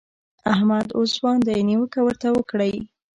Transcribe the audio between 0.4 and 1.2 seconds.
احمد اوس